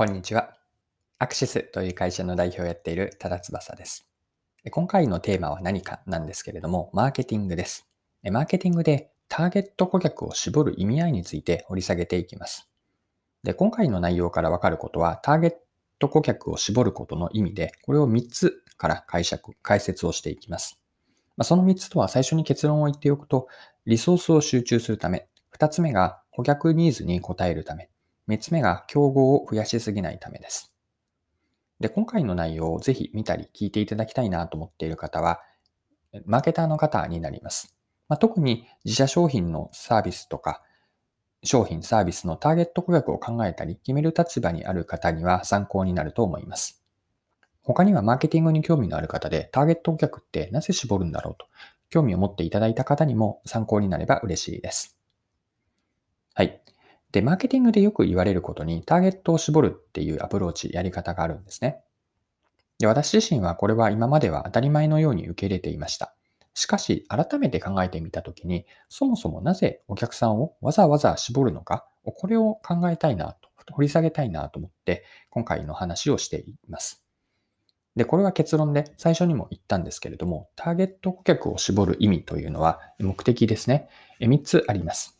[0.00, 0.54] こんにちは。
[1.18, 4.10] アクシスという会社の代表をやっている多田翼です。
[4.70, 7.86] 今回のテーマは何かなんですけれども、マーケティングです。
[8.22, 12.70] マーケティングでターゲット顧客を絞る意味合いについて掘り下げていきます。
[13.42, 15.54] で今回の内容からわかることは、ターゲッ
[15.98, 20.80] ト顧客を絞ることの意味で、これを3つから解釈、解説をしていきます。
[21.36, 23.48] ま、その3つとは最初に結論を言っておくと、
[23.84, 25.28] リソースを集中するため、
[25.58, 27.90] 2つ目が顧客ニーズに応えるため、
[28.28, 30.74] 3つ目が競合を増やしすぎないためです。
[31.80, 35.40] で、今回の内容をぜひ見たり聞いていただきたいなと思っている方は、
[36.26, 37.76] マーケターの方になります。
[38.08, 40.62] まあ、特に自社商品のサービスとか、
[41.42, 46.82] 商品サービスのターゲット顧客を考えたり決める立場にある方には参考になると思います。
[47.62, 51.46] 他にはマーケティングに興味のある方でターゲット顧客ってなぜ絞るんだろうと
[51.88, 54.98] 興味を持っていただいた方にも参考になれば嬉しいです。
[56.34, 56.60] はい。
[57.12, 61.80] で、マーケティングでよく言われることに、ターゲットを絞るっていうアプローチ、やり方があるんですね。
[62.78, 66.14] で、私自身はこれは今までは当たり前のように受け入れていました。
[66.54, 77.04] しかし、改めて考えてみたときに、そもそもなぜお客さんをわざわざ絞るのか、これを考えたいなと、掘り下げたいなと思って、今回の話をしています。
[77.96, 83.88] で、これは結論で最初にも言ったんですけれども、ターゲット顧客を絞る意味というのは目的ですね。
[84.20, 85.19] 3つあります。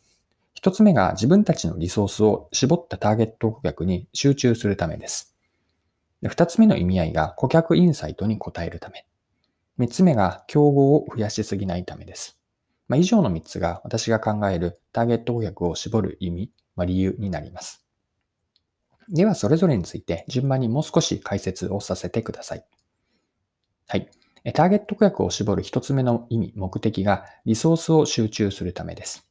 [0.61, 5.35] 一つ目が自分たちのリソースを絞ったターゲット顧客に集中するためです。
[6.23, 9.07] 二つ目の意味合いが顧客インサイトに応えるため。
[9.79, 12.37] 三つ目が競合を増やしすぎないためです。
[12.87, 17.83] まあ、以上の三つが私が考えるターゲット顧客を絞る意味、まあ、理由になります。
[19.09, 22.65] では、それぞれについて順番にもう少し解説をさせてください。
[23.87, 24.11] はい。
[24.53, 29.30] ターゲット顧客を絞る一つ目の意味、目的がリソースを集中するためです。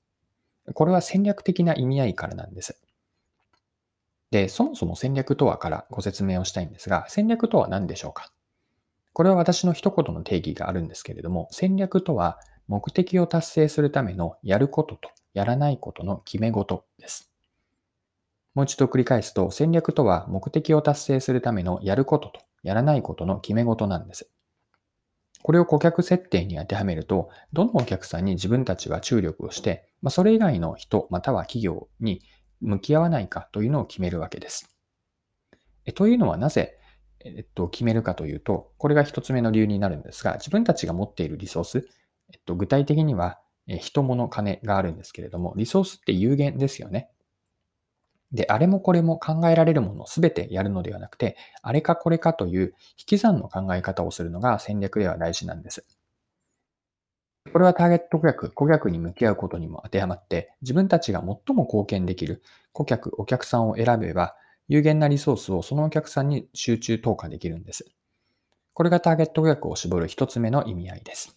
[0.74, 2.80] これは戦略的な意味合いからなんです。
[4.30, 8.32] で、そもそも戦略とはからご説明をしたいんですが、戦略とは何でしょうか？
[9.12, 17.32] これは私の一言の定義があるんですけれども、戦略とは目的を達成するためのやることとやらないことの決め事です。
[18.54, 24.30] もう一度繰り返すと、戦略とは目的を達成するためのやることとやらないことの決め事なんです。
[25.42, 32.22] これを顧客設定に当てはめると、どのお客さんに自分たちは注力をして、ま、それ以外の人または企業に
[32.60, 34.76] 向き合わないかというのを決めるわけです。
[35.86, 36.78] えというのはなぜ、
[37.24, 41.88] えっと、決めるかというと、これが一つ目の理由になるんですが、自分たちが持っているリソース、
[42.32, 47.10] えっと、具体的には人物金があるんですけれども、リソースって有限ですよね。
[48.32, 55.84] で、あれもこれも考えられるものを全てやるのではなくて、あれかこれかという引き算の考え方をするのが戦略では大事なんです。
[57.52, 62.42] これはターゲット顧客、顧客に向き合うことにも当てはまって、自分たちが最も貢献できる
[62.72, 64.36] 顧客、お客さんを選べば、
[64.68, 67.86] 有限なリソースをそのお客さんに集中投下できるんです。
[68.72, 71.36] これがターゲット顧客を絞る一つ目の意味合いです。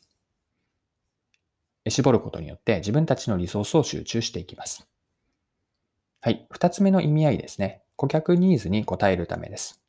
[1.89, 4.92] 絞ることによって自分たちのリソースを集中していきます。
[6.25, 6.47] はい。
[6.51, 7.81] 二つ目の意味合いですね。
[7.97, 9.81] 顧客ニーズに応えるためです。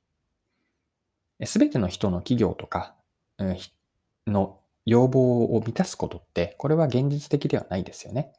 [1.45, 2.97] すべての人の企業とか、
[4.27, 8.33] の要望を満たすことって、これは現実的ではないですよね。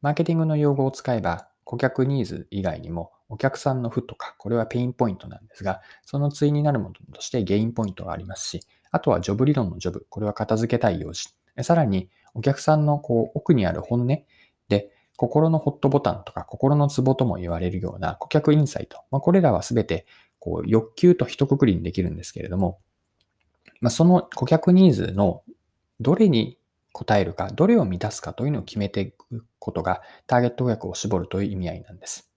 [0.00, 8.60] マーケティングの用語を使えば、顧客ニーズ以外にも、お客さんの負とか、これはペインポイントなんですが、その対になるものとしてゲインポイントがありますし、
[8.90, 11.28] あとはジョブ理論のジョブ、これは片付けたい用事。
[11.60, 14.22] さらに、お客さんのこう奥にある本音、
[15.18, 19.00] 心のホットボタンとか心のツボとも言われるような顧客インサイト。
[19.10, 20.06] まあ、これらはすべて
[20.38, 22.78] こう欲求と一括りにできるんですけれども、
[23.80, 25.42] まあ、その顧客ニーズの
[25.98, 26.56] どれに
[26.94, 32.30] 応えるか、どれを満たすかというのを決めていくことがターゲット顧客を絞るという意味合いなんです。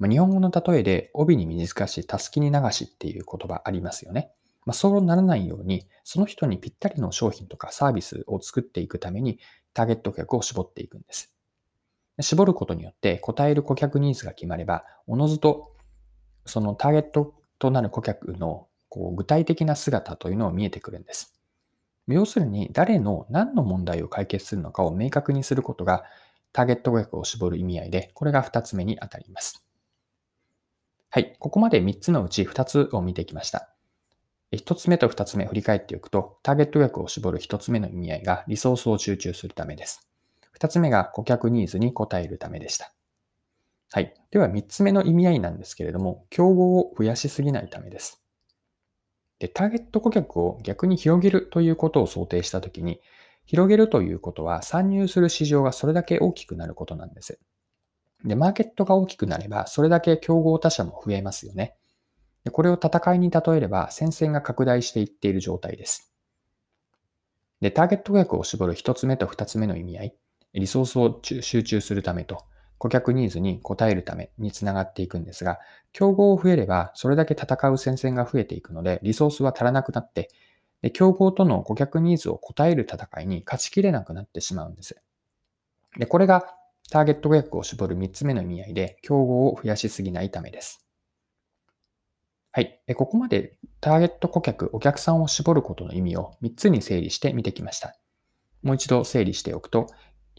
[0.00, 4.32] まあ、日本語の例えで帯に短し、たすきに流しっていう言葉ありますよね。
[4.66, 9.38] まあ、そうならないように、その人にぴったりの商品とかサービスを作っていくために
[9.74, 11.37] ターゲット顧客を絞っていくんです。
[12.20, 15.72] 絞ることによって答える顧客ニーズが決まれば、おのずと
[16.44, 21.38] そのターゲットとなる顧客のこう具体的な姿というのを見えてくるんです。
[22.08, 26.04] 要するに、誰の何の問題を解決するのかを明確にすることが
[26.52, 29.62] ターゲット顧客を絞る意味合いで、これが2つ目に当たります。
[31.10, 31.36] はい。
[31.38, 33.74] ここまで3つのうち2つを見てきました。
[34.52, 40.07] 1つ目と2つ目振り返っておくと、ターゲット顧客を絞る1つ目の意味合いがリソースを集中するためです。
[40.58, 42.92] 二つ目が顧客ニーズに応えるためでした。
[43.92, 44.12] はい。
[44.32, 48.20] では三つ目の意味合いなんですけれども、競合を増やしすぎないためです。
[49.38, 53.00] で、ターゲット顧客を逆に広げるということを想定したときに、
[53.46, 57.38] 広げるということは参入する市場がそれだけ大きくなることなんです。
[58.24, 61.76] で、マーケットが大きくなれば、それだけ競合他社も増えますよね。
[62.42, 66.12] でこれを戦いに例えれば、戦線が拡大していっている状態です。
[67.60, 70.16] で、ターゲット顧客を絞る一つ目と二つ目の意味合い、
[70.60, 72.44] リソースを集中するためと、
[72.78, 75.58] 顧客ニーズに応えるためにつながっていくんですが、
[75.92, 80.30] 競合を増えれば、それだけ戦う戦線が増えていくので、リソースは足らなくなって、
[80.80, 84.96] で競合との顧客ニーズを応える戦いに勝ちきれなくなってしまうんです。
[85.98, 86.54] で、これが
[86.90, 90.84] ターゲット顧客を絞る三つ目の意味合いで、競合を増やしすぎないためです。
[92.52, 92.80] はい。
[92.96, 97.96] ここまでターゲット顧客、お客さんを絞ることの意味を3つに整理して見てきました。
[98.62, 99.88] もう一度整理しておくと、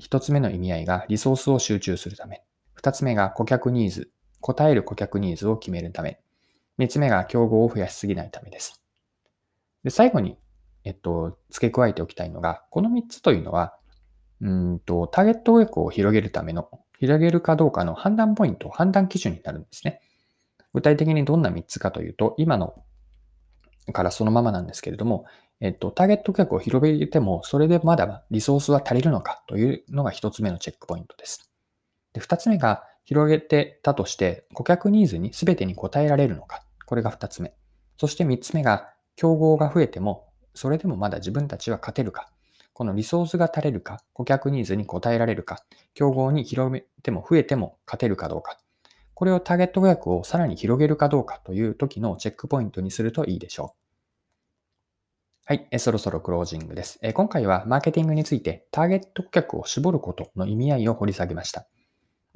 [0.01, 2.43] 1つ目の意味合いがリソースを集中するため。
[2.81, 4.11] 2つ目が顧客ニーズ、
[4.41, 6.19] 答える顧客ニーズを決めるため。
[6.79, 8.81] 3つ目が競合を増やしすぎないためです。
[9.83, 10.37] で最後に、
[10.83, 13.75] えっと、付け加えておきたいのが、この3つというのは、
[14.41, 16.69] うんと、ターゲット顧客を広げるための、
[16.99, 20.01] 広げるかどうかの判断ポイント、判断基準になるんですね。
[20.73, 22.83] 具体的にどんな3つかというと、今の
[23.93, 25.25] からそのままなんですけれども、
[25.61, 31.49] えっと、ターゲット客を広げても、それでまだリソースは足りるのかというのが1つ目のチェックポイントです。
[32.13, 36.61] で2つ目が、広げてたとして、顧客ニーズに全てに応えられるのか。
[36.85, 37.55] これが2つ目。
[37.97, 42.29] そして3つ目が、競合が増えても、それでもまだ自分たちは勝てるか。
[42.71, 45.63] このリソースが足れるか、顧客ニーズに応えられるか、
[45.95, 48.59] 競合に広めても増えても勝てるかどうか。
[49.19, 53.75] これをターゲット予約をさらに広げるかどうかという時のチェックポイントにするといいでしょ
[55.45, 55.45] う。
[55.45, 57.01] はい、そろそろクロージングです。
[57.13, 61.67] 今回はマーケティングについてターゲット顧客を絞ることの意味合いを掘り下げました。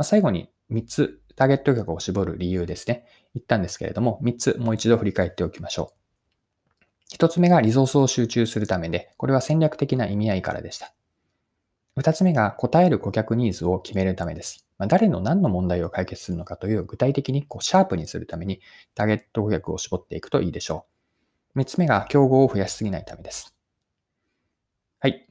[0.01, 3.05] 最後に3つターゲット顧客を絞る理由ですね。
[3.33, 5.93] 言ったんですけれども、3つもう一度振り返っておきましょ
[7.11, 7.15] う。
[7.15, 10.93] 1つ目がリソースを集中するためで、これは戦略的な意味合いからでした。
[11.97, 14.65] 2つ目が答える顧客ニーズを決めるためです。
[14.79, 18.61] まあ、誰の何の問題を解決するのかという具体的にこうシャープにするために
[18.95, 20.85] ターゲット顧客を絞っていくといいでしょ
[21.55, 21.59] う。
[21.59, 23.55] 3つ目が競合を増やしすぎないためです。
[24.99, 25.27] はい。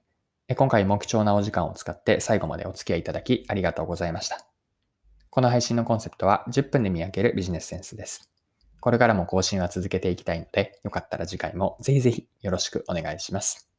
[0.56, 4.46] 今回も貴重なお時間を使って最後までお付き合いいただきありがとうございました。
[5.30, 8.30] この配信のコンセプトは10分で見分けるビジネスセンスです。
[8.80, 13.70] これからも更新は続けていきたいので、よかったら次回もぜひぜひよろしくお願いします。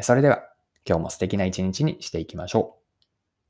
[0.00, 0.49] それでは
[0.90, 2.79] 今日も素敵な一日にしていきましょう。